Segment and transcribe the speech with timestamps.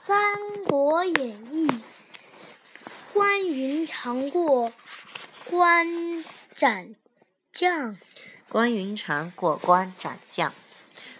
[0.00, 1.66] 三国演义》
[3.12, 4.72] 关云长过
[5.50, 6.24] 关
[6.54, 6.94] 斩
[7.50, 7.96] 将。
[8.48, 10.54] 关云长过关斩将。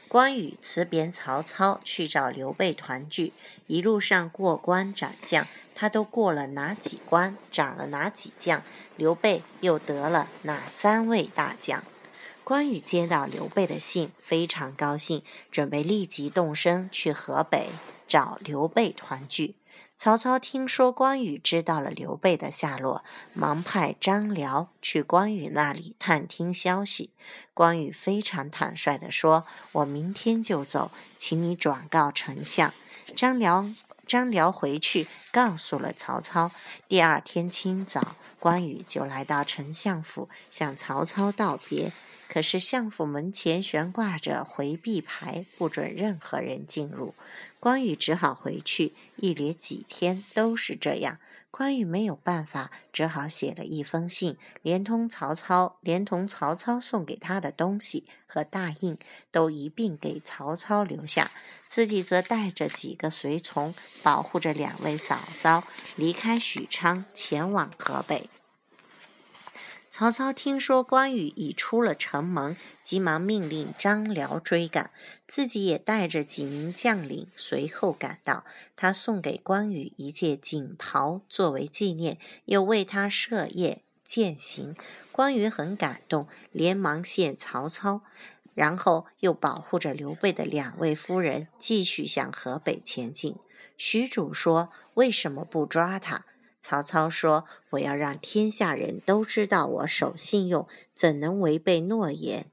[0.07, 3.33] 关羽辞别曹操去找刘备团聚，
[3.67, 8.63] 一路上过关斩将，他都过了哪几关，斩了哪几将？
[8.97, 11.83] 刘备又得了哪三位大将？
[12.45, 17.71] 关羽接到刘备的信，非常高兴，准备立即动身去河北
[18.09, 19.55] 找刘备团聚。
[19.97, 27.11] 曹操听说关羽知道了刘备的下落，忙派张辽去关羽那里探听消息。
[27.53, 32.73] 关羽非常坦率地说：“我明天就走，请你转告丞相。”
[33.17, 33.69] 张辽
[34.07, 36.53] 张辽回去告诉了曹操。
[36.87, 41.93] 第二天清早，关羽就来到丞相府，向曹操道别。
[42.29, 47.15] 可是相府门前悬挂着回避牌，不准任何人进入。
[47.59, 51.19] 关羽只好回去，一连几天都是这样。
[51.51, 58.99] 关羽没有办法，只好写了一封信，连同曹操，连同曹操送给他的东西和大印，
[59.33, 61.31] 都一并给曹操留下，
[61.67, 65.65] 自己则带着几个随从，保护着两位嫂嫂，
[65.97, 68.29] 离开许昌，前往河北。
[69.91, 74.91] 曹操听说关羽已出了城门，急忙命令张辽追赶，
[75.27, 78.45] 自己也带着几名将领随后赶到。
[78.77, 84.77] 他送给关羽一件锦袍作为纪念，又为他设宴饯行。
[85.11, 88.03] 关羽很感动，连忙谢曹操，
[88.55, 93.37] 然后又保护着刘备的两位夫人，继续向河北前进。
[93.79, 96.27] 许褚说：“为什么不抓他？”
[96.61, 102.47] 曹操说：“我要让天下人都知道我守信用，怎能违背诺言？”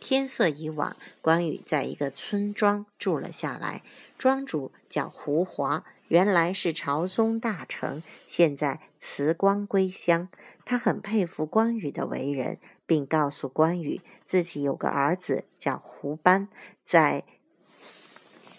[0.00, 3.82] 天色已晚，关羽在一个村庄住了下来。
[4.16, 10.28] 庄主叫胡华，原来是朝中大臣，现在辞官归乡。
[10.64, 16.48] 他很佩服关羽的为人，并告诉关羽自己有个儿子叫胡班，
[16.86, 17.24] 在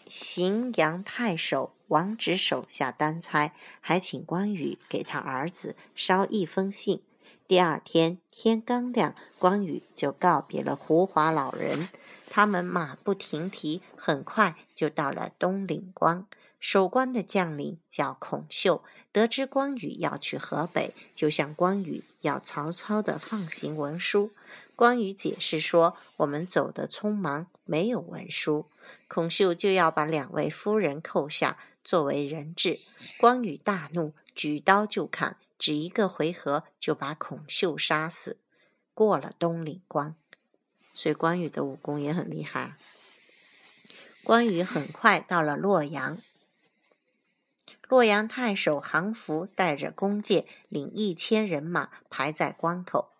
[0.07, 1.73] 荥阳太守。
[1.91, 7.01] 王直手下当差，还请关羽给他儿子捎一封信。
[7.49, 11.89] 第二天天刚亮，关羽就告别了胡华老人。
[12.29, 16.25] 他们马不停蹄，很快就到了东岭关。
[16.61, 24.31] 守关的将领叫孔秀，得知关羽要去河北，就向关羽要曹操的放行文书。
[24.77, 28.67] 关羽解释说：“我们走得匆忙，没有文书。”
[29.09, 31.57] 孔秀就要把两位夫人扣下。
[31.83, 32.79] 作为人质，
[33.17, 38.37] 关羽大怒，举刀就砍，只一个回合就把孔秀杀死，
[38.93, 40.15] 过了东岭关。
[40.93, 42.75] 所以关羽的武功也很厉害。
[44.23, 46.19] 关羽很快到了洛阳，
[47.87, 53.11] 洛阳太守韩福带着弓箭，领一千人马排在关口。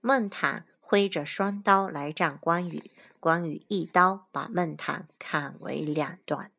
[0.00, 6.50] 孟坦挥着双刀来战关羽，关羽一刀把孟坦砍为两段。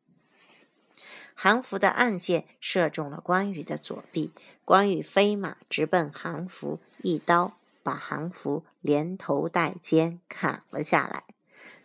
[1.38, 4.32] 韩福的暗箭射中了关羽的左臂，
[4.64, 11.24] 关羽飞马直奔韩福，一刀把韩福连头带肩砍了下来。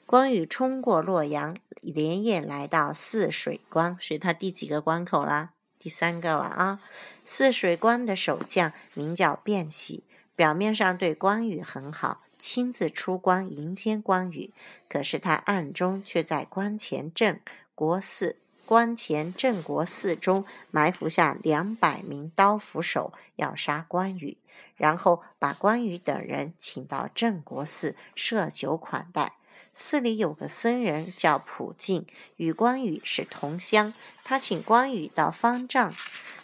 [0.06, 5.52] 关羽冲过洛阳，连夜来到泗水关，是他第几个关口了？
[5.78, 6.80] 第三个了啊！
[7.26, 14.54] 泗水关的守将名叫卞喜，表面上对关羽很好，亲自出关迎接关羽，
[14.88, 17.42] 可是他暗中却在关前镇
[17.76, 18.38] 国寺。
[18.72, 24.38] 关前镇国寺中埋伏下两百名刀斧手，要杀关羽，
[24.78, 29.34] 然后把关羽等人请到镇国寺设酒款待。
[29.74, 33.94] 寺里有个僧人叫普净，与关羽是同乡，
[34.24, 35.94] 他请关羽到方丈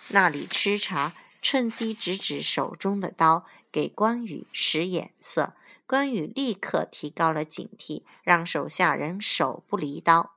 [0.10, 5.54] 那里吃茶，趁机指指手中的刀，给关羽使眼色。
[5.86, 10.37] 关羽立刻提高了警惕，让手下人手不离刀。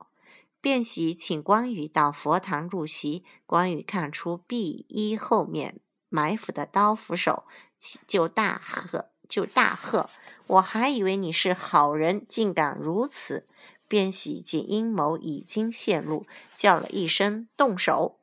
[0.61, 7.45] 卞喜请关羽到佛堂入席，关羽看出壁衣后面埋伏的刀斧手，
[8.05, 10.07] 就大喝：“就大喝！
[10.45, 13.47] 我还以为你是好人，竟敢如此！”
[13.89, 18.19] 卞喜见阴谋已经陷露，叫了一声“动手”，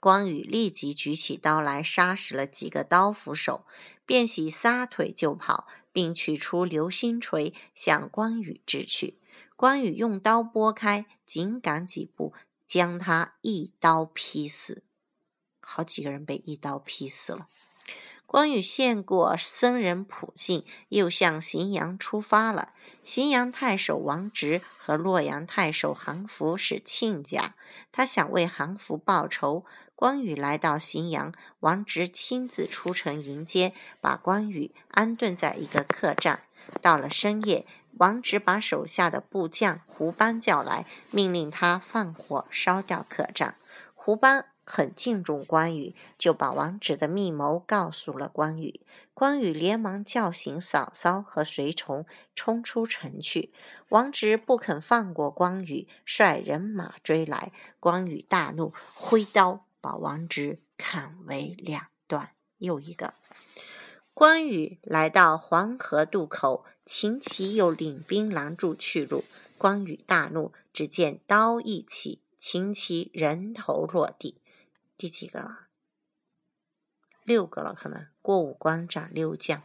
[0.00, 3.64] 关羽立即举起刀来，杀死了几个刀斧手。
[4.04, 9.20] 卞喜撒腿就跑，并取出流星锤向关羽掷去。
[9.56, 12.34] 关羽用刀拨开，紧赶几步，
[12.66, 14.84] 将他一刀劈死。
[15.60, 17.48] 好几个人被一刀劈死了。
[18.26, 22.74] 关羽见过僧人普净，又向荥阳出发了。
[23.04, 27.54] 荥阳太守王直和洛阳太守韩福是亲家，
[27.90, 29.64] 他想为韩福报仇。
[29.94, 36.42] 关羽来到荥阳，王直亲自出城迎接，把关羽安顿在一个客栈。
[36.82, 37.64] 到了深夜，
[37.98, 43.56] 王直把手下的部将胡班叫来，命令他放火烧掉客栈。
[43.94, 44.46] 胡班。
[44.68, 48.84] 很敬重关羽，就把王直的密谋告诉了关羽。
[49.14, 52.04] 关羽连忙叫醒嫂嫂和随从，
[52.34, 53.52] 冲出城去。
[53.90, 57.52] 王直不肯放过关羽，率人马追来。
[57.78, 62.30] 关羽大怒，挥刀把王直砍为两段。
[62.58, 63.14] 又一个，
[64.16, 69.24] 关羽来到黄河渡口，秦琪又领兵拦住去路。
[69.58, 74.40] 关羽大怒，只见刀一起，秦琪人头落地。
[74.96, 75.66] 第几个了？
[77.24, 79.62] 六个了，可能过五关斩六将。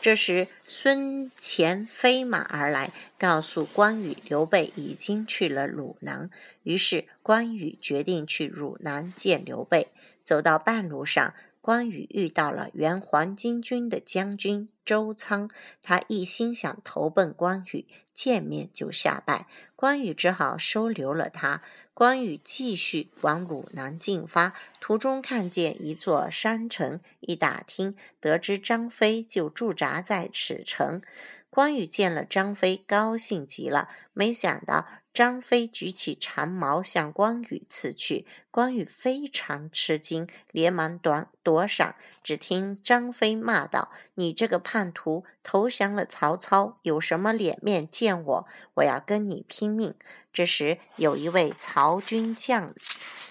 [0.00, 6.28] 这时，孙乾飞马而来，告诉关羽，刘备已经去了汝南。
[6.64, 9.92] 于是，关羽决定去汝南见刘备。
[10.24, 11.34] 走到半路上，
[11.66, 15.50] 关羽遇到了原黄巾军的将军周仓，
[15.82, 19.48] 他一心想投奔关羽，见面就下拜。
[19.74, 21.62] 关羽只好收留了他。
[21.92, 31.02] 关羽继续往鲁南进发，途中看见一座山城，一打听，得知张飞就驻扎在此城。
[31.48, 33.88] 关羽见了张飞，高兴极了。
[34.12, 41.96] 没想到张飞举起长矛向关羽刺去，关羽非常吃惊，连忙躲躲闪。
[42.22, 48.46] 只听张飞骂道：“你这个叛徒，投降了曹操，有什么脸面见我？
[48.74, 49.94] 我要跟你拼命！”
[50.34, 52.74] 这时，有一位曹军将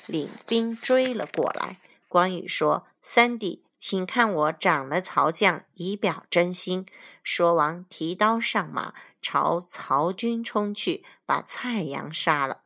[0.08, 1.78] 领兵追了过来。
[2.08, 6.88] 关羽说：“三弟。”请看我斩了曹将，以表真心。
[7.22, 12.62] 说完，提刀上马，朝曹军冲去，把蔡阳杀了。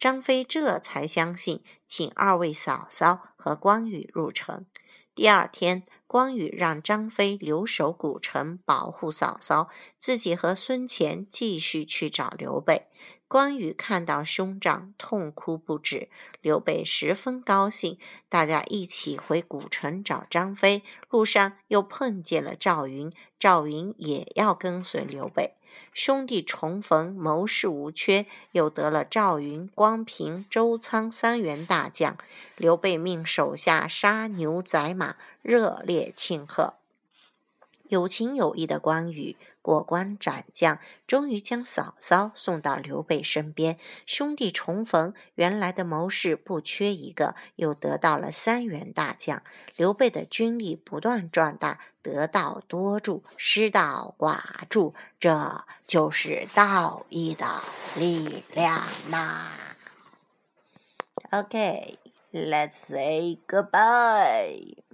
[0.00, 4.64] 张飞这才相信，请二位嫂嫂和关羽入城。
[5.14, 9.68] 第二天，关羽让张飞留守古城，保护嫂嫂，
[9.98, 12.86] 自己和孙乾继续去找刘备。
[13.28, 16.08] 关羽看到兄长，痛哭不止。
[16.40, 20.84] 刘备十分高兴，大家一起回古城找张飞。
[21.10, 25.54] 路上又碰见了赵云，赵云也要跟随刘备。
[25.92, 32.16] 兄弟重逢，谋士无缺，又得了赵云、关平、周仓三员大将。
[32.56, 36.74] 刘备命手下杀牛宰马，热烈庆贺。
[37.88, 43.78] 有情有义的关羽过关斩将，终于将嫂嫂送到刘备身边。
[44.06, 49.42] 兄弟重逢，原来的谋士不缺一个，又得到了三员大将。
[49.76, 54.38] 刘备的军力不断壮大，得道多助，失道寡
[54.68, 57.62] 助，这就是道义的
[57.96, 59.50] 力量呐。
[61.30, 64.85] OK，let's say goodbye.